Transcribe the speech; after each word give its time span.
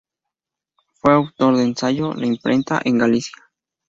Fue 0.95 1.13
autor 1.13 1.57
del 1.57 1.67
ensayo 1.67 2.11
"La 2.15 2.25
imprenta 2.25 2.81
en 2.83 2.97
Galicia. 2.97 3.37